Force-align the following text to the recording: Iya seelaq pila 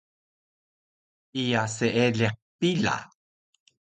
Iya 1.41 1.61
seelaq 1.75 2.19
pila 2.59 2.95